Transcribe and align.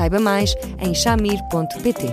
Saiba 0.00 0.18
mais 0.18 0.54
em 0.78 0.94
chamir.pt. 0.94 2.06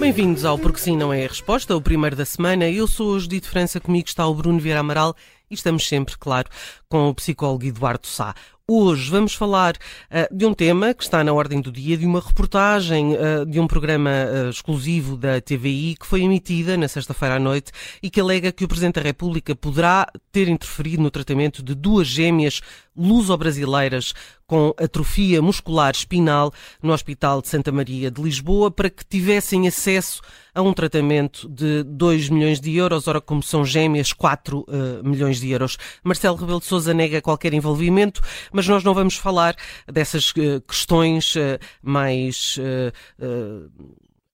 Bem-vindos 0.00 0.44
ao 0.44 0.58
Porque 0.58 0.80
Sim 0.80 0.96
Não 0.96 1.12
É 1.12 1.24
a 1.24 1.28
Resposta, 1.28 1.76
o 1.76 1.80
primeiro 1.80 2.16
da 2.16 2.24
semana. 2.24 2.68
Eu 2.68 2.88
sou 2.88 3.10
o 3.12 3.20
Judito 3.20 3.48
França, 3.48 3.78
comigo 3.78 4.08
está 4.08 4.26
o 4.26 4.34
Bruno 4.34 4.58
Vieira 4.58 4.80
Amaral 4.80 5.14
e 5.48 5.54
estamos 5.54 5.86
sempre, 5.86 6.18
claro, 6.18 6.48
com 6.88 7.08
o 7.08 7.14
psicólogo 7.14 7.64
Eduardo 7.64 8.08
Sá. 8.08 8.34
Hoje 8.70 9.10
vamos 9.10 9.32
falar 9.32 9.76
uh, 9.76 10.36
de 10.36 10.44
um 10.44 10.52
tema 10.52 10.92
que 10.92 11.02
está 11.02 11.24
na 11.24 11.32
ordem 11.32 11.58
do 11.58 11.72
dia, 11.72 11.96
de 11.96 12.04
uma 12.04 12.20
reportagem 12.20 13.14
uh, 13.14 13.46
de 13.46 13.58
um 13.58 13.66
programa 13.66 14.10
uh, 14.10 14.50
exclusivo 14.50 15.16
da 15.16 15.40
TVI 15.40 15.96
que 15.98 16.06
foi 16.06 16.20
emitida 16.20 16.76
na 16.76 16.86
sexta-feira 16.86 17.36
à 17.36 17.38
noite 17.38 17.72
e 18.02 18.10
que 18.10 18.20
alega 18.20 18.52
que 18.52 18.66
o 18.66 18.68
Presidente 18.68 18.96
da 18.96 19.00
República 19.00 19.56
poderá 19.56 20.06
ter 20.30 20.48
interferido 20.48 21.02
no 21.02 21.10
tratamento 21.10 21.62
de 21.62 21.74
duas 21.74 22.06
gêmeas 22.06 22.60
luso-brasileiras 22.94 24.12
com 24.46 24.74
atrofia 24.78 25.40
muscular 25.40 25.92
espinal 25.92 26.52
no 26.82 26.92
Hospital 26.92 27.40
de 27.40 27.48
Santa 27.48 27.70
Maria 27.70 28.10
de 28.10 28.20
Lisboa 28.20 28.70
para 28.70 28.90
que 28.90 29.04
tivessem 29.04 29.68
acesso 29.68 30.20
a 30.54 30.62
um 30.62 30.72
tratamento 30.72 31.48
de 31.48 31.84
2 31.84 32.30
milhões 32.30 32.58
de 32.58 32.74
euros, 32.74 33.06
ora 33.06 33.20
como 33.20 33.42
são 33.42 33.64
gêmeas, 33.64 34.12
4 34.12 34.58
uh, 34.58 34.64
milhões 35.08 35.38
de 35.38 35.50
euros. 35.50 35.76
Marcelo 36.02 36.34
Rebelo 36.34 36.58
de 36.58 36.66
Sousa 36.66 36.92
nega 36.92 37.20
qualquer 37.20 37.52
envolvimento, 37.52 38.20
mas 38.58 38.66
nós 38.66 38.82
não 38.82 38.92
vamos 38.92 39.14
falar 39.14 39.54
dessas 39.86 40.30
uh, 40.30 40.60
questões 40.66 41.36
uh, 41.36 41.60
mais 41.80 42.58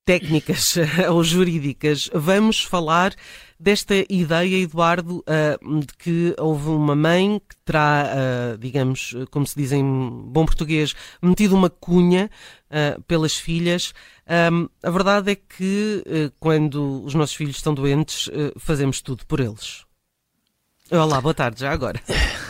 técnicas 0.03 0.77
ou 1.13 1.23
jurídicas. 1.23 2.09
Vamos 2.15 2.65
falar 2.65 3.15
desta 3.61 3.95
ideia, 4.09 4.63
Eduardo, 4.63 5.23
de 5.81 5.95
que 5.99 6.35
houve 6.39 6.69
uma 6.71 6.97
mãe 6.97 7.39
que 7.39 7.57
terá, 7.65 8.57
digamos, 8.59 9.15
como 9.31 9.47
se 9.47 9.57
diz 9.57 9.73
em 9.73 9.83
bom 9.83 10.45
português, 10.45 10.95
metido 11.23 11.55
uma 11.55 11.71
cunha 11.71 12.31
pelas 13.07 13.35
filhas. 13.35 13.95
A 14.83 14.91
verdade 14.91 15.33
é 15.33 15.35
que 15.35 16.03
quando 16.39 17.03
os 17.05 17.15
nossos 17.15 17.35
filhos 17.35 17.57
estão 17.57 17.73
doentes, 17.73 18.31
fazemos 18.59 19.01
tudo 19.01 19.25
por 19.25 19.41
eles. 19.41 19.85
Olá, 20.91 21.19
boa 21.21 21.35
tarde, 21.35 21.61
já 21.61 21.73
agora. 21.73 21.99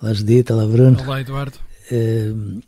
Olá, 0.00 0.12
Judita, 0.12 0.54
olá, 0.54 0.66
Bruno. 0.66 1.00
Olá, 1.02 1.20
Eduardo. 1.20 1.58
Uh, 1.90 2.62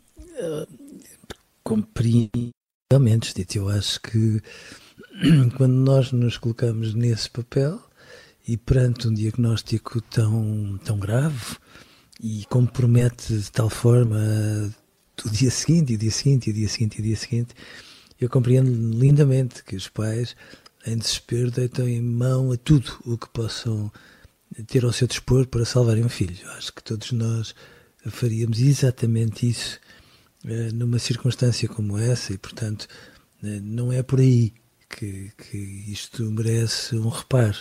compreendo, 1.63 2.51
realmente, 2.91 3.29
Judita, 3.29 3.59
eu 3.59 3.69
acho 3.69 4.01
que 4.01 4.43
quando 5.57 5.75
nós 5.75 6.13
nos 6.13 6.37
colocamos 6.37 6.95
nesse 6.95 7.31
papel 7.31 7.81
e 8.47 8.57
perante 8.57 9.09
um 9.09 9.15
diagnóstico 9.15 10.01
tão, 10.01 10.79
tão 10.85 10.99
grave 10.99 11.57
e 12.21 12.45
compromete 12.49 13.37
de 13.37 13.51
tal 13.51 13.69
forma 13.69 14.19
o 15.25 15.31
dia 15.31 15.51
seguinte, 15.51 15.95
o 15.95 15.99
dia 15.99 16.11
seguinte, 16.11 16.51
o 16.51 16.53
dia 16.53 16.69
seguinte, 16.69 16.99
e 16.99 17.01
o 17.01 17.05
dia 17.05 17.17
seguinte, 17.17 17.55
eu 18.21 18.29
compreendo 18.29 18.71
lindamente 18.71 19.65
que 19.65 19.77
os 19.77 19.89
pais, 19.89 20.37
em 20.87 20.97
desespero, 20.97 21.51
deitam 21.51 21.89
em 21.89 22.01
mão 22.01 22.53
a 22.53 22.57
tudo 22.57 22.93
o 23.05 23.19
que 23.19 23.29
possam 23.31 23.91
ter 24.65 24.85
ao 24.85 24.93
seu 24.93 25.07
dispor 25.07 25.47
para 25.47 25.65
salvarem 25.65 26.05
um 26.05 26.09
filho. 26.09 26.37
Eu 26.43 26.51
acho 26.53 26.73
que 26.73 26.83
todos 26.83 27.13
nós 27.13 27.55
faríamos 28.07 28.61
exatamente 28.61 29.49
isso 29.49 29.79
eh, 30.45 30.71
numa 30.73 30.99
circunstância 30.99 31.69
como 31.69 31.99
essa 31.99 32.33
e, 32.33 32.39
portanto, 32.39 32.87
eh, 33.43 33.61
não 33.61 33.93
é 33.93 34.03
por 34.03 34.21
aí 34.21 34.55
que, 34.89 35.33
que 35.37 35.59
isto 35.89 36.23
merece 36.31 36.97
um 36.97 37.09
reparo. 37.09 37.59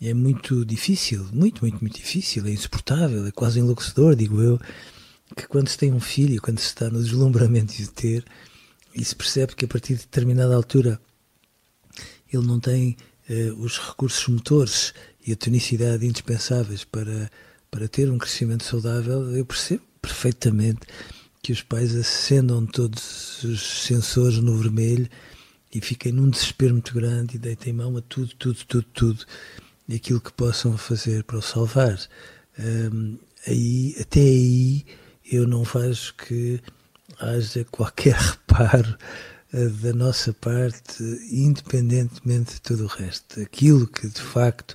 É 0.00 0.14
muito 0.14 0.64
difícil, 0.64 1.28
muito, 1.32 1.62
muito, 1.62 1.80
muito 1.80 1.96
difícil, 1.96 2.46
é 2.46 2.50
insuportável, 2.50 3.26
é 3.26 3.30
quase 3.32 3.58
enlouquecedor, 3.58 4.14
digo 4.14 4.40
eu, 4.40 4.60
que 5.36 5.46
quando 5.46 5.68
se 5.68 5.76
tem 5.76 5.92
um 5.92 6.00
filho, 6.00 6.40
quando 6.40 6.58
se 6.60 6.66
está 6.66 6.88
no 6.88 7.02
deslumbramento 7.02 7.74
de 7.74 7.90
ter, 7.90 8.24
e 8.94 9.04
se 9.04 9.14
percebe 9.14 9.54
que 9.54 9.64
a 9.64 9.68
partir 9.68 9.94
de 9.94 10.00
determinada 10.00 10.54
altura 10.54 11.00
ele 12.32 12.46
não 12.46 12.60
tem 12.60 12.96
eh, 13.28 13.52
os 13.58 13.78
recursos 13.78 14.26
motores 14.28 14.94
e 15.28 15.32
a 15.32 15.36
tonicidade 15.36 16.06
indispensáveis 16.06 16.84
para, 16.84 17.30
para 17.70 17.86
ter 17.86 18.10
um 18.10 18.16
crescimento 18.16 18.64
saudável, 18.64 19.36
eu 19.36 19.44
percebo 19.44 19.82
perfeitamente 20.00 20.80
que 21.42 21.52
os 21.52 21.60
pais 21.60 21.94
acendam 21.94 22.64
todos 22.64 23.44
os 23.44 23.82
sensores 23.82 24.38
no 24.38 24.56
vermelho 24.56 25.06
e 25.70 25.82
fiquem 25.82 26.12
num 26.12 26.30
desespero 26.30 26.72
muito 26.72 26.94
grande 26.94 27.36
e 27.36 27.38
deitem 27.38 27.74
mão 27.74 27.94
a 27.98 28.00
tudo, 28.00 28.34
tudo, 28.38 28.64
tudo, 28.64 28.86
tudo 28.94 29.26
aquilo 29.94 30.18
que 30.18 30.32
possam 30.32 30.78
fazer 30.78 31.22
para 31.24 31.36
o 31.36 31.42
salvar. 31.42 32.00
Um, 32.58 33.18
aí, 33.46 33.96
até 34.00 34.20
aí 34.20 34.86
eu 35.30 35.46
não 35.46 35.62
vejo 35.62 36.14
que 36.14 36.58
haja 37.20 37.66
qualquer 37.66 38.16
reparo 38.48 38.96
uh, 39.52 39.68
da 39.68 39.92
nossa 39.92 40.32
parte, 40.32 41.02
independentemente 41.30 42.54
de 42.54 42.62
tudo 42.62 42.84
o 42.84 42.88
resto. 42.88 43.42
Aquilo 43.42 43.86
que 43.86 44.08
de 44.08 44.22
facto 44.22 44.74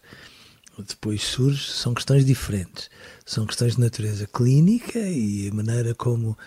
depois 0.81 1.21
surge 1.21 1.71
são 1.71 1.93
questões 1.93 2.25
diferentes. 2.25 2.89
São 3.25 3.45
questões 3.45 3.75
de 3.75 3.81
natureza 3.81 4.27
clínica 4.27 4.99
e 4.99 5.49
a 5.49 5.53
maneira 5.53 5.93
como 5.93 6.37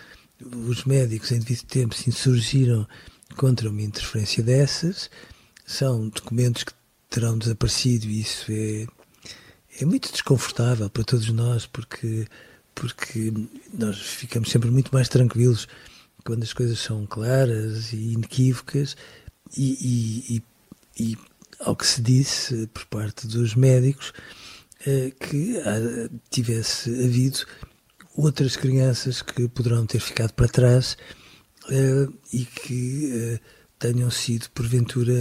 os 0.67 0.83
médicos 0.83 1.31
em 1.31 1.39
devido 1.39 1.63
tempo 1.63 1.95
se 1.95 2.09
insurgiram 2.09 2.87
contra 3.35 3.69
uma 3.69 3.81
interferência 3.81 4.43
dessas. 4.43 5.09
São 5.65 6.09
documentos 6.09 6.63
que 6.63 6.73
terão 7.09 7.37
desaparecido 7.37 8.05
e 8.05 8.21
isso 8.21 8.51
é, 8.51 8.87
é 9.79 9.85
muito 9.85 10.11
desconfortável 10.11 10.89
para 10.89 11.03
todos 11.03 11.29
nós 11.29 11.65
porque, 11.65 12.27
porque 12.75 13.33
nós 13.73 13.97
ficamos 13.97 14.49
sempre 14.49 14.69
muito 14.69 14.93
mais 14.93 15.07
tranquilos 15.07 15.67
quando 16.25 16.43
as 16.43 16.51
coisas 16.51 16.79
são 16.79 17.05
claras 17.05 17.93
e 17.93 18.13
inequívocas 18.13 18.97
e, 19.55 19.71
e, 19.79 20.43
e, 20.99 21.11
e 21.13 21.17
ao 21.59 21.75
que 21.75 21.85
se 21.85 22.01
disse 22.01 22.67
por 22.67 22.85
parte 22.85 23.27
dos 23.27 23.55
médicos 23.55 24.13
eh, 24.85 25.11
que 25.19 25.55
tivesse 26.29 26.89
havido 26.89 27.39
outras 28.15 28.55
crianças 28.55 29.21
que 29.21 29.47
poderão 29.47 29.85
ter 29.85 29.99
ficado 29.99 30.33
para 30.33 30.47
trás 30.47 30.97
uh, 31.69 32.13
e 32.33 32.45
que 32.45 33.11
uh, 33.13 33.39
tenham 33.77 34.09
sido, 34.09 34.49
porventura, 34.49 35.13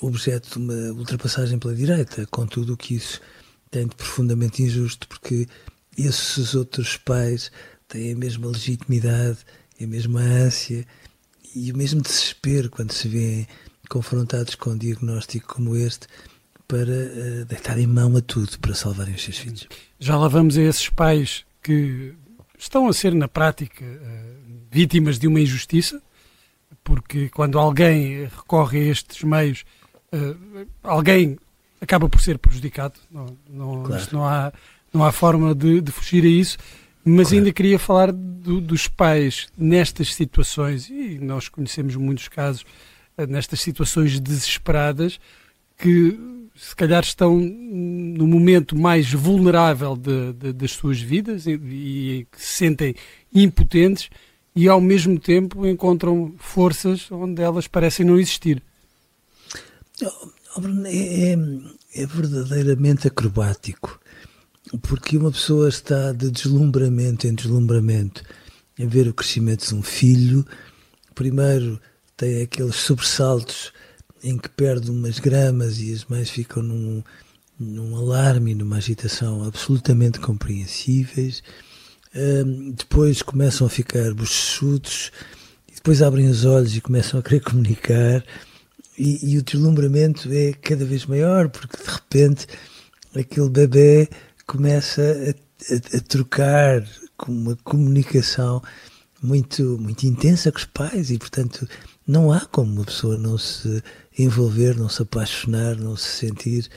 objeto 0.00 0.50
de 0.50 0.58
uma 0.58 0.92
ultrapassagem 0.98 1.58
pela 1.58 1.74
direita, 1.74 2.26
com 2.26 2.46
tudo 2.46 2.74
o 2.74 2.76
que 2.76 2.94
isso 2.94 3.20
tem 3.70 3.86
de 3.86 3.96
profundamente 3.96 4.62
injusto, 4.62 5.08
porque 5.08 5.46
esses 5.96 6.54
outros 6.54 6.96
pais 6.96 7.50
têm 7.88 8.12
a 8.12 8.16
mesma 8.16 8.48
legitimidade, 8.48 9.38
a 9.80 9.86
mesma 9.86 10.20
ânsia 10.20 10.86
e 11.54 11.72
o 11.72 11.76
mesmo 11.76 12.02
desespero 12.02 12.70
quando 12.70 12.92
se 12.92 13.08
vêem 13.08 13.48
confrontados 13.94 14.56
com 14.56 14.70
um 14.70 14.76
diagnóstico 14.76 15.54
como 15.54 15.76
este 15.76 16.08
para 16.66 16.90
uh, 16.90 17.44
deitarem 17.44 17.86
mão 17.86 18.16
a 18.16 18.20
tudo 18.20 18.58
para 18.58 18.74
salvarem 18.74 19.14
os 19.14 19.22
seus 19.22 19.38
filhos. 19.38 19.68
Já 20.00 20.16
lá 20.16 20.26
vamos 20.26 20.58
a 20.58 20.62
esses 20.62 20.88
pais 20.88 21.44
que 21.62 22.12
estão 22.58 22.88
a 22.88 22.92
ser, 22.92 23.14
na 23.14 23.28
prática, 23.28 23.84
uh, 23.84 24.66
vítimas 24.68 25.16
de 25.16 25.28
uma 25.28 25.40
injustiça, 25.40 26.02
porque 26.82 27.28
quando 27.28 27.56
alguém 27.56 28.24
recorre 28.24 28.80
a 28.80 28.90
estes 28.90 29.22
meios, 29.22 29.64
uh, 30.12 30.66
alguém 30.82 31.38
acaba 31.80 32.08
por 32.08 32.20
ser 32.20 32.36
prejudicado. 32.38 32.98
Não, 33.08 33.26
não, 33.48 33.82
claro. 33.84 34.06
não, 34.10 34.26
há, 34.26 34.52
não 34.92 35.04
há 35.04 35.12
forma 35.12 35.54
de, 35.54 35.80
de 35.80 35.92
fugir 35.92 36.24
a 36.24 36.28
isso. 36.28 36.58
Mas 37.04 37.28
claro. 37.28 37.36
ainda 37.36 37.52
queria 37.52 37.78
falar 37.78 38.10
do, 38.10 38.60
dos 38.60 38.88
pais 38.88 39.46
nestas 39.56 40.12
situações, 40.14 40.90
e 40.90 41.16
nós 41.20 41.48
conhecemos 41.48 41.94
muitos 41.94 42.26
casos, 42.26 42.64
nestas 43.28 43.60
situações 43.60 44.18
desesperadas, 44.18 45.20
que 45.78 46.18
se 46.56 46.74
calhar 46.74 47.02
estão 47.02 47.36
no 47.36 48.26
momento 48.26 48.76
mais 48.76 49.12
vulnerável 49.12 49.96
de, 49.96 50.32
de, 50.34 50.52
das 50.52 50.72
suas 50.72 51.00
vidas 51.00 51.46
e, 51.46 51.52
e 51.52 52.26
que 52.30 52.40
se 52.40 52.58
sentem 52.58 52.94
impotentes 53.34 54.08
e 54.54 54.68
ao 54.68 54.80
mesmo 54.80 55.18
tempo 55.18 55.66
encontram 55.66 56.34
forças 56.38 57.10
onde 57.10 57.42
elas 57.42 57.66
parecem 57.66 58.06
não 58.06 58.18
existir. 58.18 58.62
É, 60.00 60.06
é, 60.86 62.02
é 62.02 62.06
verdadeiramente 62.06 63.08
acrobático, 63.08 64.00
porque 64.82 65.16
uma 65.16 65.32
pessoa 65.32 65.68
está 65.68 66.12
de 66.12 66.30
deslumbramento 66.30 67.26
em 67.26 67.34
deslumbramento 67.34 68.22
a 68.80 68.86
ver 68.86 69.08
o 69.08 69.14
crescimento 69.14 69.66
de 69.66 69.74
um 69.74 69.82
filho. 69.82 70.46
Primeiro 71.14 71.80
tem 72.16 72.42
aqueles 72.42 72.76
sobressaltos 72.76 73.72
em 74.22 74.38
que 74.38 74.48
perde 74.48 74.90
umas 74.90 75.18
gramas 75.18 75.78
e 75.78 75.92
as 75.92 76.04
mães 76.06 76.30
ficam 76.30 76.62
num, 76.62 77.02
num 77.58 77.96
alarme 77.96 78.54
numa 78.54 78.76
agitação 78.76 79.44
absolutamente 79.44 80.18
compreensíveis. 80.18 81.42
Um, 82.14 82.70
depois 82.70 83.22
começam 83.22 83.66
a 83.66 83.70
ficar 83.70 84.14
bochechudos, 84.14 85.10
depois 85.74 86.00
abrem 86.00 86.28
os 86.28 86.44
olhos 86.44 86.76
e 86.76 86.80
começam 86.80 87.20
a 87.20 87.22
querer 87.22 87.40
comunicar. 87.44 88.24
E, 88.96 89.32
e, 89.32 89.38
o 89.38 89.42
deslumbramento 89.42 90.32
é 90.32 90.52
cada 90.52 90.84
vez 90.84 91.04
maior, 91.04 91.48
porque 91.48 91.76
de 91.76 91.90
repente 91.90 92.46
aquele 93.14 93.48
bebê 93.48 94.08
começa 94.46 95.02
a, 95.02 95.74
a, 95.74 95.96
a 95.98 96.00
trocar 96.00 96.86
com 97.16 97.32
uma 97.32 97.56
comunicação 97.56 98.62
muito, 99.20 99.78
muito 99.80 100.04
intensa 100.06 100.52
com 100.52 100.58
os 100.58 100.64
pais 100.64 101.10
e, 101.10 101.18
portanto, 101.18 101.66
não 102.06 102.32
há 102.32 102.40
como 102.40 102.72
uma 102.72 102.84
pessoa 102.84 103.16
não 103.16 103.38
se 103.38 103.82
envolver, 104.18 104.76
não 104.76 104.88
se 104.88 105.02
apaixonar, 105.02 105.76
não 105.76 105.96
se 105.96 106.26
sentir 106.26 106.70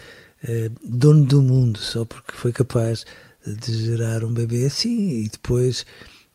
eh, 0.44 0.72
dono 0.84 1.26
do 1.26 1.42
mundo 1.42 1.80
só 1.80 2.06
porque 2.06 2.32
foi 2.32 2.52
capaz 2.52 3.06
de 3.46 3.86
gerar 3.86 4.24
um 4.24 4.34
bebê 4.34 4.66
assim 4.66 5.24
e 5.24 5.30
depois, 5.30 5.86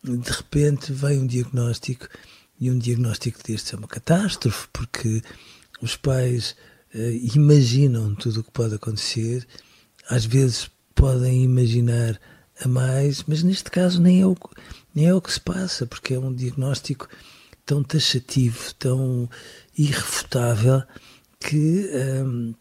de 0.02 0.30
repente, 0.30 0.92
vem 0.92 1.20
um 1.20 1.26
diagnóstico 1.26 2.08
e 2.58 2.70
um 2.70 2.78
diagnóstico 2.78 3.42
deste 3.42 3.74
é 3.74 3.78
uma 3.78 3.88
catástrofe 3.88 4.68
porque 4.72 5.22
os 5.80 5.96
pais 5.96 6.54
eh, 6.94 7.18
imaginam 7.34 8.14
tudo 8.14 8.40
o 8.40 8.44
que 8.44 8.50
pode 8.50 8.74
acontecer, 8.74 9.46
às 10.08 10.24
vezes 10.24 10.70
podem 10.94 11.42
imaginar 11.42 12.20
a 12.60 12.68
mais, 12.68 13.24
mas 13.26 13.42
neste 13.42 13.70
caso 13.70 14.00
nem 14.00 14.20
é 14.20 14.26
o, 14.26 14.36
nem 14.94 15.06
é 15.06 15.14
o 15.14 15.20
que 15.20 15.32
se 15.32 15.40
passa, 15.40 15.86
porque 15.86 16.14
é 16.14 16.18
um 16.18 16.32
diagnóstico 16.32 17.08
tão 17.64 17.82
taxativo, 17.82 18.74
tão 18.74 19.28
irrefutável, 19.76 20.82
que, 21.40 21.90
um, 22.24 22.54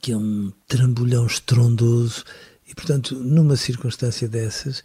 que 0.00 0.12
é 0.12 0.16
um 0.16 0.52
trambolhão 0.66 1.26
estrondoso. 1.26 2.24
E, 2.66 2.74
portanto, 2.74 3.14
numa 3.14 3.56
circunstância 3.56 4.28
dessas, 4.28 4.82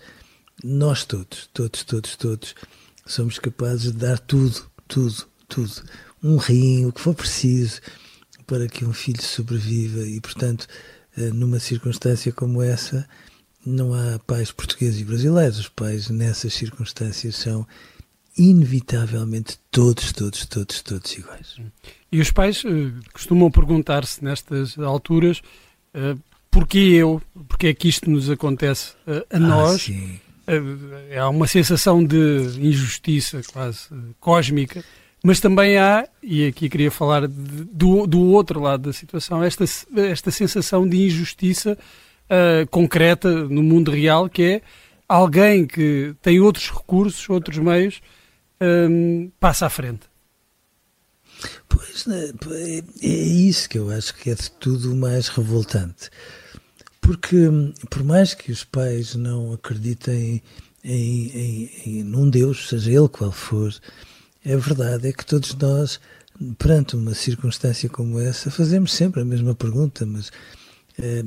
nós 0.64 1.06
todos, 1.06 1.50
todos, 1.54 1.84
todos, 1.84 2.16
todos, 2.16 2.56
somos 3.06 3.40
capazes 3.40 3.92
de 3.92 3.98
dar 4.00 4.20
tudo, 4.20 4.70
tudo, 4.88 5.26
tudo. 5.48 5.84
Um 6.22 6.38
rim, 6.38 6.86
o 6.86 6.92
que 6.92 7.02
for 7.02 7.16
preciso, 7.16 7.82
para 8.46 8.68
que 8.68 8.84
um 8.84 8.94
filho 8.94 9.22
sobreviva. 9.22 10.02
E, 10.02 10.20
portanto, 10.20 10.68
eh, 11.16 11.32
numa 11.32 11.60
circunstância 11.60 12.32
como 12.34 12.62
essa, 12.62 13.08
não 13.66 13.94
há 13.94 14.20
pais 14.20 14.52
portugueses 14.52 15.00
e 15.00 15.06
brasileiros. 15.06 15.60
Os 15.60 15.70
pais, 15.70 16.10
nessas 16.10 16.54
circunstâncias, 16.54 17.36
são 17.36 17.66
inevitavelmente 18.38 19.58
todos, 19.72 20.12
todos, 20.12 20.46
todos, 20.46 20.82
todos 20.82 21.18
iguais. 21.18 21.58
E 22.12 22.20
os 22.20 22.32
pais 22.32 22.64
uh, 22.64 22.94
costumam 23.14 23.52
perguntar-se 23.52 24.24
nestas 24.24 24.78
alturas 24.80 25.42
uh, 25.94 26.20
porquê 26.50 26.80
eu, 26.80 27.22
porquê 27.48 27.68
é 27.68 27.74
que 27.74 27.88
isto 27.88 28.10
nos 28.10 28.30
acontece 28.30 28.94
uh, 29.08 29.26
a 29.30 29.38
ah, 29.38 29.40
nós. 29.40 29.90
há 31.20 31.30
uma 31.30 31.48
sensação 31.48 32.04
de 32.04 32.18
injustiça 32.60 33.42
quase 33.52 33.88
cósmica, 34.20 34.84
mas 35.24 35.40
também 35.40 35.78
há, 35.78 36.08
e 36.24 36.48
aqui 36.48 36.70
queria 36.70 36.90
falar 36.90 37.28
de, 37.28 37.66
do, 37.66 38.08
do 38.08 38.22
outro 38.22 38.60
lado 38.60 38.84
da 38.84 38.94
situação, 38.94 39.44
esta, 39.44 39.66
esta 39.98 40.32
sensação 40.32 40.88
de 40.88 40.98
injustiça 41.06 41.78
concreta 42.70 43.30
no 43.48 43.64
mundo 43.64 43.90
real, 43.90 44.30
que 44.30 44.44
é 44.44 44.62
alguém 45.08 45.66
que 45.66 46.16
tem 46.22 46.40
outros 46.40 46.70
recursos, 46.70 47.28
outros 47.28 47.58
meios, 47.58 48.02
um, 48.62 49.32
passa 49.40 49.66
à 49.66 49.70
frente. 49.70 50.08
Pois, 51.68 52.06
né, 52.06 52.32
é, 52.52 52.84
é 53.02 53.08
isso 53.08 53.70
que 53.70 53.78
eu 53.78 53.90
acho 53.92 54.14
que 54.16 54.30
é 54.30 54.36
de 54.36 54.52
tudo 54.52 54.96
mais 54.96 55.30
revoltante. 55.30 56.10
Porque, 57.00 57.48
por 57.90 58.04
mais 58.04 58.34
que 58.34 58.52
os 58.52 58.64
pais 58.64 59.16
não 59.16 59.54
acreditem 59.54 60.44
em, 60.84 61.28
em, 61.30 61.72
em 61.86 62.04
num 62.04 62.30
Deus, 62.30 62.68
seja 62.70 62.92
ele 62.92 63.10
qual 63.10 63.32
for, 63.32 63.74
a 64.46 64.56
verdade 64.56 65.08
é 65.08 65.14
que 65.14 65.26
todos 65.26 65.54
nós, 65.56 66.00
perante 66.58 66.96
uma 66.96 67.14
circunstância 67.14 67.90
como 67.90 68.20
essa, 68.20 68.52
fazemos 68.52 68.94
sempre 68.94 69.22
a 69.22 69.26
mesma 69.26 69.56
pergunta, 69.56 70.06
mas 70.06 70.32
é, 70.98 71.24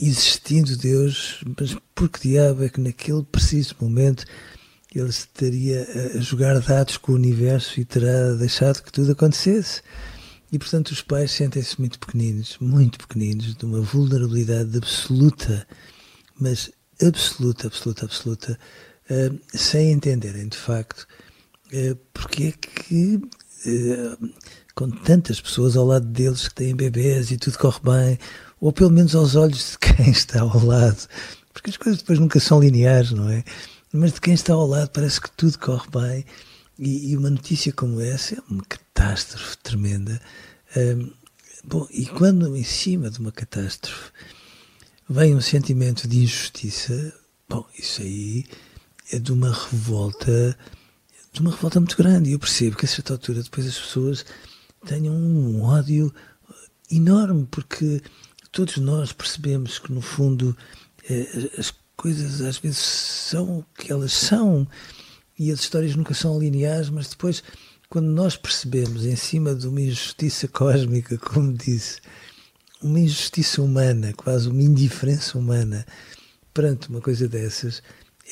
existindo 0.00 0.76
Deus, 0.76 1.42
mas 1.58 1.76
por 1.94 2.08
que 2.08 2.28
diabo 2.28 2.64
é 2.64 2.68
que 2.68 2.80
naquele 2.80 3.22
preciso 3.22 3.74
momento 3.80 4.24
ele 4.98 5.08
estaria 5.08 5.86
a 6.14 6.20
jogar 6.20 6.58
dados 6.60 6.96
com 6.96 7.12
o 7.12 7.14
universo 7.14 7.78
e 7.80 7.84
terá 7.84 8.34
deixado 8.34 8.82
que 8.82 8.92
tudo 8.92 9.12
acontecesse. 9.12 9.82
E, 10.52 10.58
portanto, 10.58 10.88
os 10.90 11.00
pais 11.00 11.30
sentem-se 11.30 11.78
muito 11.78 11.98
pequeninos, 11.98 12.56
muito 12.60 12.98
pequeninos, 12.98 13.54
de 13.54 13.64
uma 13.64 13.80
vulnerabilidade 13.80 14.76
absoluta, 14.76 15.64
mas 16.38 16.72
absoluta, 17.00 17.68
absoluta, 17.68 18.04
absoluta, 18.04 18.58
uh, 19.10 19.40
sem 19.56 19.92
entenderem, 19.92 20.48
de 20.48 20.56
facto, 20.56 21.06
uh, 21.72 21.96
porque 22.12 22.44
é 22.44 22.52
que, 22.52 23.14
uh, 23.14 24.30
com 24.74 24.90
tantas 24.90 25.40
pessoas 25.40 25.76
ao 25.76 25.86
lado 25.86 26.06
deles 26.06 26.48
que 26.48 26.54
têm 26.54 26.74
bebês 26.74 27.30
e 27.30 27.36
tudo 27.36 27.56
corre 27.56 27.80
bem, 27.84 28.18
ou 28.60 28.72
pelo 28.72 28.90
menos 28.90 29.14
aos 29.14 29.36
olhos 29.36 29.72
de 29.72 29.78
quem 29.78 30.10
está 30.10 30.40
ao 30.40 30.64
lado, 30.64 31.06
porque 31.52 31.70
as 31.70 31.76
coisas 31.76 32.00
depois 32.00 32.18
nunca 32.18 32.40
são 32.40 32.60
lineares, 32.60 33.12
não 33.12 33.30
é? 33.30 33.44
Mas 33.92 34.12
de 34.12 34.20
quem 34.20 34.34
está 34.34 34.54
ao 34.54 34.66
lado 34.66 34.90
parece 34.90 35.20
que 35.20 35.30
tudo 35.32 35.58
corre 35.58 35.88
bem. 35.90 36.24
E, 36.78 37.10
e 37.10 37.16
uma 37.16 37.28
notícia 37.28 37.72
como 37.72 38.00
essa 38.00 38.36
é 38.36 38.38
uma 38.48 38.64
catástrofe 38.64 39.58
tremenda. 39.58 40.20
Um, 40.76 41.10
bom, 41.64 41.86
e 41.90 42.06
quando 42.06 42.56
em 42.56 42.64
cima 42.64 43.10
de 43.10 43.18
uma 43.18 43.32
catástrofe 43.32 44.10
vem 45.08 45.34
um 45.34 45.40
sentimento 45.40 46.08
de 46.08 46.20
injustiça, 46.22 47.12
bom, 47.48 47.66
isso 47.78 48.00
aí 48.00 48.46
é 49.12 49.18
de 49.18 49.32
uma 49.32 49.52
revolta, 49.52 50.56
de 51.32 51.40
uma 51.40 51.50
revolta 51.50 51.80
muito 51.80 51.96
grande. 51.96 52.30
E 52.30 52.32
eu 52.32 52.38
percebo 52.38 52.76
que 52.76 52.86
a 52.86 52.88
certa 52.88 53.12
altura 53.12 53.42
depois 53.42 53.66
as 53.66 53.78
pessoas 53.78 54.24
tenham 54.86 55.14
um 55.14 55.62
ódio 55.62 56.14
enorme, 56.90 57.46
porque 57.50 58.00
todos 58.52 58.76
nós 58.78 59.12
percebemos 59.12 59.78
que 59.78 59.92
no 59.92 60.00
fundo 60.00 60.56
eh, 61.08 61.50
as 61.58 61.70
coisas 62.00 62.40
às 62.40 62.56
vezes 62.56 62.78
são 62.78 63.58
o 63.58 63.64
que 63.78 63.92
elas 63.92 64.14
são 64.14 64.66
e 65.38 65.52
as 65.52 65.60
histórias 65.60 65.94
nunca 65.94 66.14
são 66.14 66.38
lineares, 66.38 66.88
mas 66.88 67.08
depois, 67.08 67.42
quando 67.90 68.06
nós 68.06 68.36
percebemos, 68.36 69.04
em 69.04 69.16
cima 69.16 69.54
de 69.54 69.68
uma 69.68 69.82
injustiça 69.82 70.48
cósmica, 70.48 71.18
como 71.18 71.52
disse, 71.52 72.00
uma 72.82 72.98
injustiça 72.98 73.60
humana, 73.60 74.14
quase 74.14 74.48
uma 74.48 74.62
indiferença 74.62 75.36
humana, 75.38 75.86
perante 76.54 76.88
uma 76.88 77.02
coisa 77.02 77.28
dessas, 77.28 77.82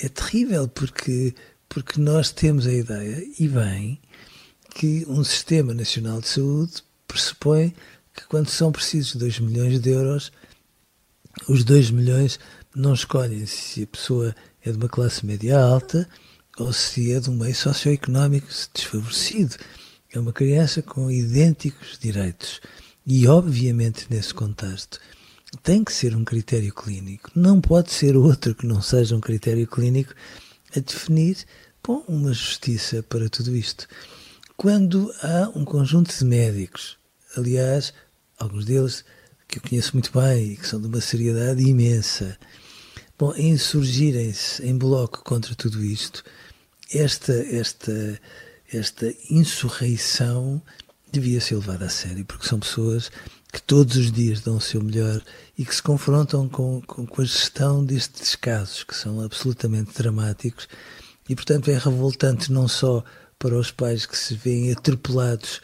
é 0.03 0.09
terrível, 0.09 0.67
porque, 0.67 1.35
porque 1.69 2.01
nós 2.01 2.31
temos 2.31 2.67
a 2.67 2.73
ideia, 2.73 3.23
e 3.39 3.49
bem, 3.49 4.01
que 4.75 5.05
um 5.09 5.23
sistema 5.23 5.75
nacional 5.75 6.23
de 6.23 6.29
saúde 6.29 6.83
pressupõe 7.07 7.75
que 8.15 8.27
quando 8.29 8.49
são 8.49 8.73
precisos 8.73 9.15
2 9.17 9.41
milhões 9.41 9.79
de 9.79 9.91
euros, 9.91 10.33
os 11.49 11.65
2 11.65 11.91
milhões 11.91 12.39
não 12.79 12.95
escolhem 12.95 13.45
se 13.45 13.83
a 13.83 13.87
pessoa 13.89 14.35
é 14.63 14.71
de 14.71 14.77
uma 14.77 14.89
classe 14.89 15.27
média 15.27 15.59
alta 15.59 16.09
ou 16.57 16.73
se 16.73 17.13
é 17.13 17.19
de 17.19 17.29
um 17.29 17.37
meio 17.37 17.55
socioeconómico 17.55 18.47
desfavorecido. 18.73 19.57
É 20.13 20.19
uma 20.19 20.33
criança 20.33 20.81
com 20.81 21.11
idênticos 21.11 21.99
direitos. 21.99 22.61
E, 23.05 23.27
obviamente, 23.27 24.07
nesse 24.09 24.33
contexto, 24.33 25.01
tem 25.63 25.83
que 25.83 25.93
ser 25.93 26.15
um 26.15 26.25
critério 26.25 26.73
clínico. 26.73 27.31
Não 27.35 27.61
pode 27.61 27.91
ser 27.91 28.17
outro 28.17 28.55
que 28.55 28.67
não 28.67 28.81
seja 28.81 29.17
um 29.17 29.21
critério 29.21 29.67
clínico 29.67 30.15
a 30.77 30.79
definir 30.79 31.39
bom, 31.83 32.05
uma 32.07 32.33
justiça 32.33 33.03
para 33.03 33.29
tudo 33.29 33.57
isto. 33.57 33.89
Quando 34.57 35.13
há 35.23 35.51
um 35.55 35.65
conjunto 35.65 36.17
de 36.17 36.25
médicos, 36.25 36.97
aliás, 37.37 37.93
alguns 38.39 38.65
deles 38.67 39.05
que 39.49 39.59
eu 39.59 39.63
conheço 39.63 39.95
muito 39.95 40.13
bem 40.13 40.53
e 40.53 40.57
que 40.57 40.67
são 40.67 40.81
de 40.81 40.87
uma 40.87 41.01
seriedade 41.01 41.63
imensa, 41.63 42.39
Bom, 43.19 43.35
insurgirem-se 43.37 44.65
em 44.65 44.79
bloco 44.79 45.25
contra 45.25 45.53
tudo 45.55 45.85
isto, 45.85 46.23
esta, 46.95 47.33
esta, 47.33 48.21
esta 48.73 49.13
insurreição 49.29 50.63
devia 51.11 51.41
ser 51.41 51.57
levada 51.57 51.87
a 51.87 51.89
sério, 51.89 52.25
porque 52.25 52.47
são 52.47 52.61
pessoas 52.61 53.11
que 53.53 53.61
todos 53.61 53.97
os 53.97 54.13
dias 54.13 54.41
dão 54.43 54.59
o 54.59 54.61
seu 54.61 54.81
melhor 54.81 55.21
e 55.57 55.65
que 55.65 55.75
se 55.75 55.83
confrontam 55.83 56.49
com, 56.49 56.81
com, 56.83 57.05
com 57.05 57.23
a 57.23 57.25
gestão 57.25 57.85
destes 57.85 58.37
casos, 58.37 58.85
que 58.85 58.95
são 58.95 59.21
absolutamente 59.21 59.93
dramáticos, 60.01 60.69
E, 61.29 61.35
portanto, 61.35 61.71
é 61.71 61.77
revoltante 61.77 62.53
não 62.53 62.69
só 62.69 63.05
para 63.39 63.59
os 63.59 63.71
pais 63.71 64.07
que 64.07 64.17
se 64.17 64.35
veem 64.35 64.73
atropelados 64.73 65.61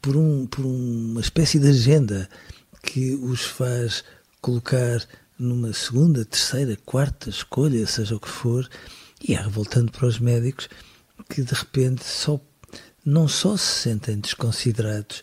por, 0.00 0.16
um, 0.16 0.46
por 0.46 0.64
uma 0.64 1.20
espécie 1.20 1.58
de 1.58 1.68
agenda 1.68 2.28
que 2.82 3.14
os 3.14 3.42
faz 3.42 4.04
colocar 4.40 5.06
numa 5.42 5.72
segunda, 5.72 6.24
terceira, 6.24 6.76
quarta 6.86 7.28
escolha, 7.28 7.86
seja 7.86 8.14
o 8.14 8.20
que 8.20 8.28
for, 8.28 8.68
e 9.26 9.34
é 9.34 9.40
revoltante 9.40 9.90
para 9.90 10.06
os 10.06 10.18
médicos 10.18 10.68
que 11.28 11.42
de 11.42 11.52
repente 11.52 12.04
só 12.04 12.40
não 13.04 13.26
só 13.26 13.56
se 13.56 13.82
sentem 13.82 14.18
desconsiderados, 14.20 15.22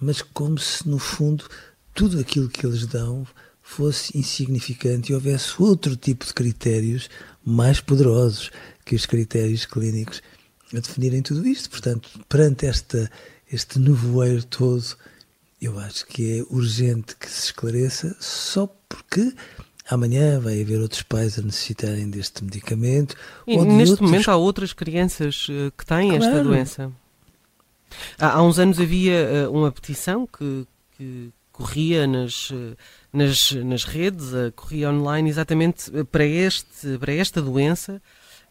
mas 0.00 0.22
como 0.22 0.58
se 0.58 0.88
no 0.88 0.98
fundo 0.98 1.44
tudo 1.92 2.18
aquilo 2.18 2.48
que 2.48 2.66
eles 2.66 2.86
dão 2.86 3.26
fosse 3.60 4.16
insignificante 4.16 5.12
e 5.12 5.14
houvesse 5.14 5.60
outro 5.62 5.94
tipo 5.94 6.24
de 6.24 6.32
critérios 6.32 7.10
mais 7.44 7.80
poderosos 7.80 8.50
que 8.84 8.94
os 8.94 9.04
critérios 9.04 9.66
clínicos 9.66 10.22
a 10.74 10.80
definirem 10.80 11.20
tudo 11.20 11.46
isto. 11.46 11.68
Portanto, 11.68 12.08
perante 12.28 12.66
esta, 12.66 13.10
este 13.52 13.78
nevoeiro 13.78 14.44
todo, 14.44 14.96
eu 15.60 15.78
acho 15.78 16.06
que 16.06 16.38
é 16.38 16.42
urgente 16.54 17.14
que 17.16 17.30
se 17.30 17.46
esclareça, 17.46 18.16
só 18.18 18.66
porque 18.88 19.34
amanhã 19.88 20.40
vai 20.40 20.62
haver 20.62 20.80
outros 20.80 21.02
pais 21.02 21.38
a 21.38 21.42
necessitarem 21.42 22.08
deste 22.08 22.42
medicamento. 22.42 23.14
E 23.46 23.56
neste 23.58 23.92
outros... 23.92 24.10
momento 24.10 24.30
há 24.30 24.36
outras 24.36 24.72
crianças 24.72 25.48
eh, 25.50 25.70
que 25.76 25.84
têm 25.84 26.10
claro. 26.10 26.24
esta 26.24 26.44
doença. 26.44 26.92
Há, 28.18 28.34
há, 28.34 28.42
uns 28.42 28.58
anos 28.58 28.80
havia 28.80 29.48
uh, 29.48 29.52
uma 29.52 29.70
petição 29.70 30.26
que, 30.26 30.66
que 30.96 31.30
corria 31.52 32.06
nas, 32.06 32.50
uh, 32.50 32.76
nas, 33.12 33.52
nas 33.52 33.84
redes, 33.84 34.30
corria 34.54 34.90
online 34.90 35.28
exatamente 35.28 35.90
para, 36.10 36.24
este, 36.24 36.96
para 36.98 37.12
esta 37.12 37.42
doença, 37.42 38.00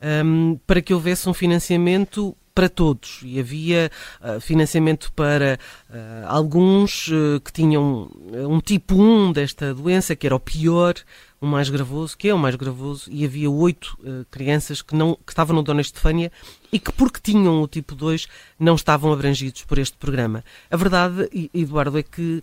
um, 0.02 0.52
ehm, 0.52 0.60
para 0.68 0.82
que 0.82 0.94
houvesse 0.94 1.28
um 1.28 1.34
financiamento 1.34 2.36
para 2.60 2.68
todos 2.68 3.22
e 3.24 3.40
havia 3.40 3.90
uh, 4.20 4.42
financiamento 4.42 5.14
para 5.14 5.58
uh, 5.90 5.94
alguns 6.28 7.08
uh, 7.08 7.40
que 7.40 7.54
tinham 7.54 8.12
um 8.34 8.60
tipo 8.60 8.96
1 9.02 9.32
desta 9.32 9.74
doença, 9.74 10.14
que 10.14 10.28
era 10.28 10.36
o 10.36 10.40
pior, 10.42 10.96
o 11.40 11.46
mais 11.46 11.70
gravoso, 11.70 12.18
que 12.18 12.28
é 12.28 12.34
o 12.34 12.38
mais 12.38 12.58
gravoso, 12.58 13.10
e 13.10 13.24
havia 13.24 13.50
oito 13.50 13.98
crianças 14.30 14.82
que, 14.82 14.94
não, 14.94 15.16
que 15.26 15.32
estavam 15.32 15.56
no 15.56 15.64
Dona 15.64 15.80
Estefânia 15.80 16.34
e 16.70 16.78
que, 16.78 16.92
porque 16.92 17.22
tinham 17.22 17.62
o 17.62 17.68
tipo 17.68 17.96
2, 17.96 18.28
não 18.60 18.76
estavam 18.76 19.14
abrangidos 19.14 19.64
por 19.64 19.78
este 19.78 19.96
programa. 19.96 20.44
A 20.70 20.76
verdade, 20.76 21.30
Eduardo, 21.54 21.98
é 21.98 22.04
que 22.04 22.42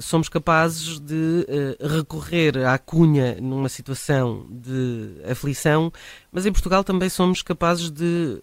somos 0.00 0.28
capazes 0.28 1.00
de 1.00 1.44
recorrer 1.80 2.58
à 2.64 2.78
cunha 2.78 3.40
numa 3.40 3.68
situação 3.68 4.46
de 4.48 5.16
aflição, 5.28 5.92
mas 6.30 6.46
em 6.46 6.52
Portugal 6.52 6.84
também 6.84 7.08
somos 7.08 7.42
capazes 7.42 7.90
de 7.90 8.40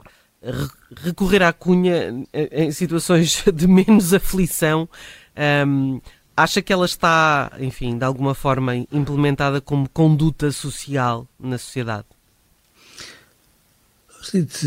recorrer 0.98 1.44
à 1.44 1.54
cunha 1.54 2.26
em 2.34 2.72
situações 2.72 3.44
de 3.54 3.68
menos 3.68 4.14
aflição. 4.14 4.88
Um, 5.68 6.00
acha 6.36 6.62
que 6.62 6.74
ela 6.74 6.86
está, 6.86 7.52
enfim, 7.60 7.98
de 7.98 8.04
alguma 8.04 8.34
forma 8.34 8.76
implementada 8.76 9.62
como 9.62 9.90
conduta 9.90 10.52
social 10.52 11.28
na 11.40 11.58
sociedade? 11.58 12.06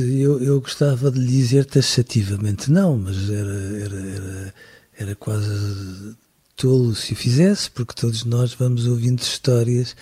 Eu, 0.06 0.40
eu 0.40 0.60
gostava 0.60 1.10
de 1.10 1.18
lhe 1.18 1.26
dizer 1.26 1.64
taxativamente 1.64 2.70
não, 2.70 2.96
mas 2.96 3.28
era, 3.28 3.52
era, 3.52 3.96
era, 3.96 4.54
era 4.96 5.14
quase 5.16 6.16
tolo 6.54 6.94
se 6.94 7.12
o 7.12 7.16
fizesse, 7.16 7.70
porque 7.70 7.94
todos 7.94 8.24
nós 8.24 8.54
vamos 8.54 8.86
ouvindo 8.86 9.20
histórias 9.20 9.96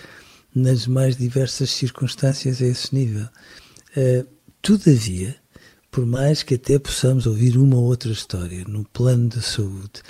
nas 0.54 0.86
mais 0.86 1.16
diversas 1.16 1.70
circunstâncias 1.70 2.60
a 2.60 2.66
esse 2.66 2.94
nível. 2.94 3.26
Uh, 3.96 4.26
todavia, 4.60 5.36
por 5.96 6.04
mais 6.04 6.42
que 6.42 6.56
até 6.56 6.78
possamos 6.78 7.26
ouvir 7.26 7.56
uma 7.56 7.76
ou 7.76 7.84
outra 7.84 8.12
história 8.12 8.66
no 8.68 8.84
plano 8.84 9.30
da 9.30 9.40
saúde, 9.40 10.02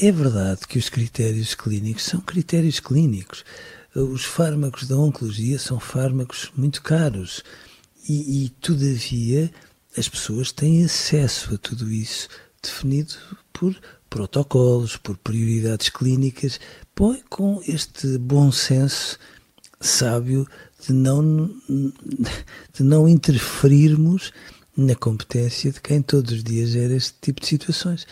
é 0.00 0.10
verdade 0.10 0.66
que 0.66 0.76
os 0.76 0.88
critérios 0.88 1.54
clínicos 1.54 2.02
são 2.02 2.20
critérios 2.20 2.80
clínicos. 2.80 3.44
Os 3.94 4.24
fármacos 4.24 4.88
da 4.88 4.96
oncologia 4.96 5.56
são 5.56 5.78
fármacos 5.78 6.50
muito 6.56 6.82
caros 6.82 7.44
e, 8.08 8.46
e 8.46 8.48
todavia, 8.48 9.52
as 9.96 10.08
pessoas 10.08 10.50
têm 10.50 10.84
acesso 10.84 11.54
a 11.54 11.58
tudo 11.58 11.88
isso 11.88 12.28
definido 12.60 13.14
por 13.52 13.72
protocolos, 14.10 14.96
por 14.96 15.16
prioridades 15.16 15.90
clínicas, 15.90 16.58
põe 16.92 17.22
com 17.30 17.62
este 17.68 18.18
bom 18.18 18.50
senso 18.50 19.16
sábio 19.80 20.44
de 20.84 20.92
não, 20.92 21.54
de 21.68 22.82
não 22.82 23.08
interferirmos 23.08 24.32
na 24.76 24.94
competência 24.94 25.70
de 25.70 25.80
quem 25.80 26.00
todos 26.02 26.32
os 26.32 26.44
dias 26.44 26.70
gera 26.70 26.94
este 26.94 27.14
tipo 27.20 27.40
de 27.40 27.46
situações. 27.46 28.06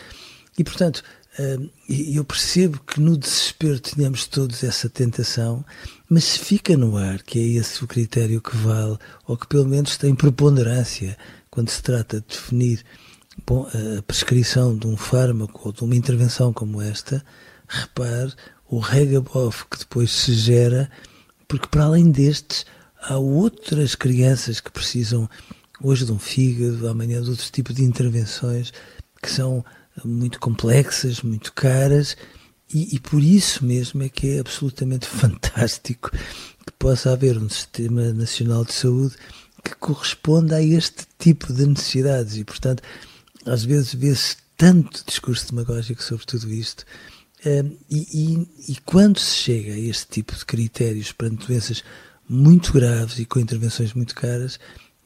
E, 0.59 0.65
portanto, 0.65 1.03
hum, 1.39 1.69
eu 1.89 2.25
percebo 2.25 2.81
que 2.81 3.01
no 3.01 3.17
desespero 3.17 3.79
tenhamos 3.81 4.27
todos 4.27 4.63
essa 4.65 4.89
tentação, 4.89 5.65
mas 6.09 6.25
se 6.25 6.39
fica 6.39 6.77
no 6.77 6.97
ar 6.97 7.23
que 7.23 7.39
é 7.39 7.59
esse 7.61 7.83
o 7.85 7.87
critério 7.87 8.41
que 8.41 8.57
vale, 8.57 8.99
ou 9.27 9.37
que 9.37 9.47
pelo 9.47 9.67
menos 9.67 9.97
tem 9.97 10.15
preponderância 10.15 11.17
quando 11.51 11.71
se 11.71 11.83
trata 11.83 12.21
de 12.21 12.27
definir 12.27 12.85
bom, 13.47 13.67
a 13.99 14.03
prescrição 14.03 14.77
de 14.77 14.87
um 14.87 14.97
fármaco 14.97 15.61
ou 15.65 15.73
de 15.73 15.83
uma 15.83 15.97
intervenção 15.97 16.53
como 16.53 16.81
esta, 16.83 17.25
repare 17.67 18.33
o 18.69 18.79
regabof 18.79 19.65
que 19.71 19.79
depois 19.79 20.11
se 20.11 20.35
gera, 20.35 20.91
porque 21.47 21.69
para 21.69 21.85
além 21.85 22.11
destes, 22.11 22.67
há 23.01 23.17
outras 23.17 23.95
crianças 23.95 24.61
que 24.61 24.71
precisam 24.71 25.29
hoje 25.81 26.05
de 26.05 26.13
um 26.13 26.19
fígado, 26.19 26.89
amanhã 26.89 27.23
de 27.23 27.31
outro 27.31 27.51
tipo 27.51 27.73
de 27.73 27.85
intervenções 27.85 28.73
que 29.23 29.31
são 29.31 29.65
muito 30.05 30.39
complexas, 30.39 31.23
muito 31.23 31.53
caras, 31.53 32.17
e, 32.73 32.97
e, 32.97 33.01
por 33.01 33.23
isso 33.23 33.65
mesmo 33.65 34.03
é 34.03 34.09
que 34.09 34.37
é 34.37 34.41
absolutamente 34.41 35.07
fantástico 35.09 36.11
que 36.11 36.73
possa 36.79 37.13
haver 37.13 37.39
um 37.39 37.49
sistema 37.49 38.13
nacional 38.13 38.65
de 38.65 38.75
saúde 38.75 39.17
que 39.65 39.75
corresponda 39.77 40.57
a 40.57 40.63
este 40.63 41.07
tipo 41.19 41.53
de 41.53 41.67
necessidades. 41.67 42.37
E, 42.37 42.45
portanto, 42.45 42.83
às 43.47 43.65
vezes 43.65 43.95
vê-se 43.95 44.37
tanto 44.57 45.03
discurso 45.07 45.49
demagógico 45.51 46.03
sobre 46.03 46.27
tudo 46.27 46.53
isto 46.53 46.85
eh, 47.45 47.65
e, 47.89 48.07
e, 48.13 48.73
e, 48.73 48.77
quando 48.85 49.19
se 49.19 49.37
chega 49.37 49.73
a 49.73 49.79
este 49.79 50.07
tipo 50.09 50.35
de 50.35 50.45
critérios 50.45 51.13
perante 51.13 51.47
doenças 51.47 51.85
muito 52.29 52.73
graves 52.73 53.19
e 53.19 53.25
com 53.25 53.39
intervenções 53.39 53.95
muito 53.95 54.15
caras, 54.15 54.59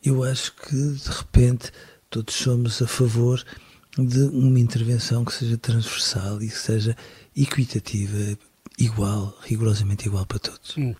eu 0.05 0.25
acho 0.25 0.55
que 0.55 0.75
de 0.75 1.09
repente 1.09 1.71
todos 2.11 2.35
somos 2.35 2.83
a 2.83 2.87
favor 2.87 3.43
de 3.97 4.23
uma 4.25 4.59
intervenção 4.59 5.25
que 5.25 5.33
seja 5.33 5.57
transversal 5.57 6.43
e 6.43 6.49
que 6.49 6.59
seja 6.59 6.97
equitativa, 7.37 8.39
igual, 8.79 9.37
rigorosamente 9.43 10.07
igual 10.07 10.27
para 10.27 10.39
todos. 10.39 10.77
Hum. 10.77 10.95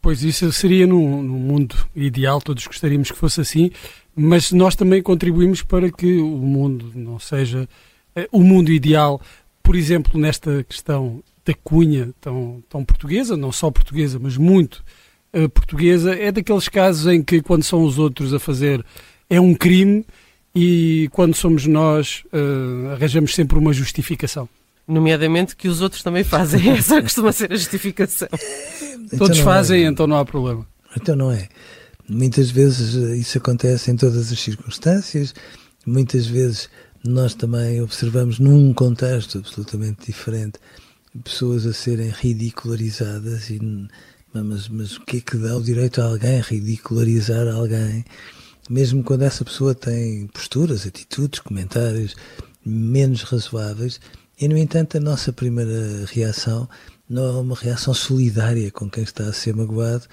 Pois 0.00 0.22
isso 0.22 0.50
seria 0.50 0.86
no, 0.86 1.22
no, 1.22 1.34
mundo 1.34 1.76
ideal, 1.94 2.40
todos 2.40 2.66
gostaríamos 2.66 3.10
que 3.10 3.18
fosse 3.18 3.40
assim, 3.40 3.70
mas 4.16 4.50
nós 4.50 4.74
também 4.74 5.02
contribuímos 5.02 5.62
para 5.62 5.92
que 5.92 6.16
o 6.16 6.38
mundo 6.38 6.90
não 6.94 7.18
seja 7.18 7.68
é, 8.16 8.26
o 8.32 8.42
mundo 8.42 8.72
ideal, 8.72 9.20
por 9.62 9.76
exemplo, 9.76 10.18
nesta 10.18 10.64
questão 10.64 11.22
da 11.44 11.52
cunha 11.52 12.14
tão, 12.18 12.64
tão 12.66 12.82
portuguesa, 12.82 13.36
não 13.36 13.52
só 13.52 13.70
portuguesa, 13.70 14.18
mas 14.18 14.38
muito 14.38 14.82
portuguesa 15.46 16.14
é 16.14 16.32
daqueles 16.32 16.68
casos 16.68 17.06
em 17.12 17.22
que, 17.22 17.42
quando 17.42 17.62
são 17.62 17.82
os 17.84 17.98
outros 17.98 18.32
a 18.32 18.38
fazer, 18.38 18.84
é 19.28 19.38
um 19.38 19.54
crime 19.54 20.06
e 20.54 21.08
quando 21.12 21.34
somos 21.34 21.66
nós, 21.66 22.24
uh, 22.32 22.92
arranjamos 22.92 23.34
sempre 23.34 23.58
uma 23.58 23.72
justificação. 23.72 24.48
Nomeadamente 24.86 25.54
que 25.54 25.68
os 25.68 25.82
outros 25.82 26.02
também 26.02 26.24
fazem, 26.24 26.70
essa 26.72 27.02
costuma 27.02 27.30
ser 27.30 27.52
a 27.52 27.56
justificação. 27.56 28.28
Então 29.04 29.18
Todos 29.18 29.38
fazem, 29.40 29.84
é. 29.84 29.86
então 29.86 30.06
não 30.06 30.16
há 30.16 30.24
problema. 30.24 30.66
Então 30.96 31.14
não 31.14 31.30
é. 31.30 31.48
Muitas 32.08 32.50
vezes 32.50 32.96
eh, 32.96 33.16
isso 33.16 33.36
acontece 33.36 33.90
em 33.90 33.96
todas 33.96 34.32
as 34.32 34.40
circunstâncias, 34.40 35.34
muitas 35.86 36.26
vezes 36.26 36.70
nós 37.04 37.34
também 37.34 37.82
observamos 37.82 38.38
num 38.38 38.72
contexto 38.72 39.38
absolutamente 39.38 40.06
diferente 40.06 40.58
pessoas 41.22 41.66
a 41.66 41.72
serem 41.72 42.10
ridicularizadas 42.10 43.50
e 43.50 43.58
mas, 44.32 44.68
mas 44.68 44.96
o 44.96 45.04
que 45.04 45.18
é 45.18 45.20
que 45.20 45.36
dá 45.36 45.56
o 45.56 45.62
direito 45.62 46.00
a 46.00 46.04
alguém 46.04 46.38
a 46.38 46.42
ridicularizar 46.42 47.48
alguém, 47.48 48.04
mesmo 48.68 49.02
quando 49.02 49.22
essa 49.22 49.44
pessoa 49.44 49.74
tem 49.74 50.26
posturas, 50.28 50.86
atitudes, 50.86 51.40
comentários 51.40 52.14
menos 52.64 53.22
razoáveis, 53.22 54.00
e 54.40 54.46
no 54.46 54.56
entanto 54.56 54.96
a 54.96 55.00
nossa 55.00 55.32
primeira 55.32 56.04
reação 56.06 56.68
não 57.08 57.24
é 57.24 57.40
uma 57.40 57.56
reação 57.56 57.94
solidária 57.94 58.70
com 58.70 58.88
quem 58.90 59.02
está 59.02 59.24
a 59.24 59.32
ser 59.32 59.54
magoado, 59.56 60.04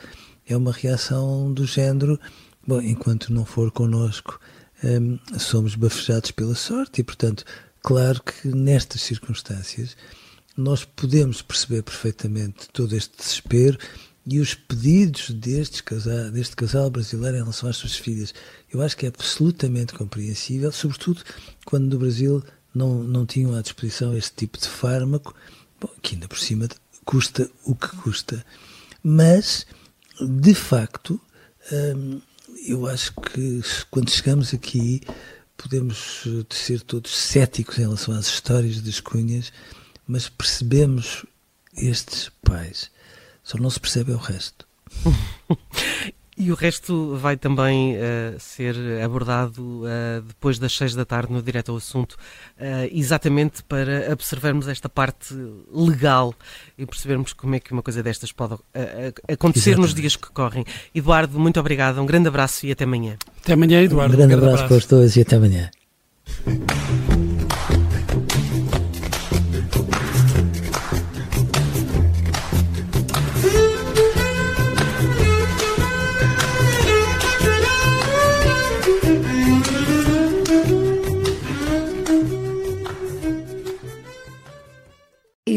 é 0.48 0.56
uma 0.56 0.72
reação 0.72 1.52
do 1.54 1.66
género, 1.66 2.20
bom, 2.66 2.82
enquanto 2.82 3.34
não 3.34 3.46
for 3.46 3.72
connosco, 3.72 4.40
hum, 4.84 5.20
somos 5.38 5.76
bafejados 5.76 6.32
pela 6.32 6.56
sorte 6.56 7.02
e, 7.02 7.04
portanto, 7.04 7.44
claro 7.82 8.22
que 8.24 8.48
nestas 8.48 9.02
circunstâncias 9.02 9.98
nós 10.58 10.86
podemos 10.86 11.42
perceber 11.42 11.84
perfeitamente 11.84 12.70
todo 12.72 12.96
este 12.96 13.18
desespero 13.18 13.78
e 14.26 14.40
os 14.40 14.56
pedidos 14.56 15.30
destes 15.30 15.82
casal, 15.82 16.32
deste 16.32 16.56
casal 16.56 16.90
brasileiro 16.90 17.38
em 17.38 17.42
relação 17.42 17.70
às 17.70 17.78
suas 17.78 17.96
filhas. 17.96 18.34
Eu 18.72 18.82
acho 18.82 18.98
que 18.98 19.06
é 19.06 19.10
absolutamente 19.10 19.94
compreensível, 19.94 20.72
sobretudo 20.72 21.22
quando 21.66 21.92
no 21.92 22.00
Brasil 22.00 22.44
não, 22.74 23.04
não 23.04 23.26
tinham 23.26 23.56
à 23.56 23.62
disposição 23.62 24.18
este 24.18 24.34
tipo 24.36 24.58
de 24.58 24.68
fármaco, 24.68 25.36
bom, 25.80 25.90
que 26.02 26.16
ainda 26.16 26.28
por 26.28 26.40
cima 26.40 26.68
custa 27.04 27.50
o 27.64 27.76
que 27.76 27.96
custa. 27.98 28.44
Mas, 29.04 29.68
de 30.20 30.56
facto, 30.56 31.22
hum, 31.72 32.20
eu 32.66 32.88
acho 32.88 33.14
que 33.14 33.62
quando 33.92 34.10
chegamos 34.10 34.54
aqui 34.54 35.02
podemos 35.56 36.24
ser 36.50 36.82
todos 36.82 37.16
céticos 37.16 37.78
em 37.78 37.82
relação 37.82 38.14
às 38.14 38.28
histórias 38.28 38.82
das 38.82 39.00
cunhas, 39.00 39.54
mas 40.08 40.30
percebemos 40.30 41.26
estes 41.76 42.30
pais 42.44 42.90
só 43.44 43.58
não 43.60 43.70
se 43.70 43.80
percebe 43.80 44.12
o 44.12 44.18
resto. 44.18 44.66
E 46.38 46.52
o 46.52 46.56
resto 46.56 47.16
vai 47.16 47.38
também 47.38 47.96
uh, 47.96 48.38
ser 48.38 48.76
abordado 49.02 49.62
uh, 49.84 50.22
depois 50.22 50.60
das 50.60 50.76
seis 50.76 50.94
da 50.94 51.06
tarde 51.06 51.32
no 51.32 51.42
Direto 51.42 51.72
ao 51.72 51.78
Assunto, 51.78 52.12
uh, 52.12 52.90
exatamente 52.92 53.64
para 53.64 54.12
observarmos 54.12 54.68
esta 54.68 54.90
parte 54.90 55.34
legal 55.74 56.36
e 56.78 56.86
percebermos 56.86 57.32
como 57.32 57.56
é 57.56 57.60
que 57.62 57.72
uma 57.72 57.82
coisa 57.82 58.04
destas 58.04 58.34
pode 58.34 58.56
acontecer 59.30 59.70
exatamente. 59.70 59.78
nos 59.80 59.94
dias 59.94 60.18
que 60.18 60.30
correm. 60.30 60.66
Eduardo, 60.94 61.40
muito 61.40 61.58
obrigado, 61.58 62.02
um 62.02 62.06
grande 62.06 62.28
abraço 62.28 62.66
e 62.66 62.72
até 62.74 62.84
amanhã. 62.84 63.16
Até 63.42 63.54
amanhã, 63.54 63.82
Eduardo. 63.82 64.14
Um 64.14 64.18
grande, 64.18 64.34
um 64.34 64.38
grande 64.38 64.46
abraço, 64.46 64.66
abraço 64.66 64.88
para 64.88 64.96
os 64.96 65.00
dois 65.00 65.16
e 65.16 65.22
até 65.22 65.38
amanhã. 65.38 65.72